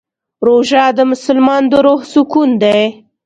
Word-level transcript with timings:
روژه 0.47 0.83
د 0.97 0.99
مسلمان 1.11 1.63
د 1.71 1.73
روح 1.85 2.01
سکون 2.13 2.49
دی. 2.63 2.81